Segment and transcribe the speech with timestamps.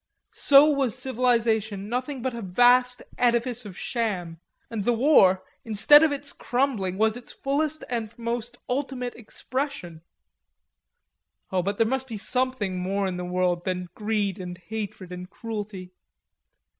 [0.33, 6.11] So was civilization nothing but a vast edifice of sham, and the war, instead of
[6.11, 10.01] its crumbling, was its fullest and most ultimate expression.
[11.51, 15.29] Oh, but there must be something more in the world than greed and hatred and
[15.29, 15.91] cruelty.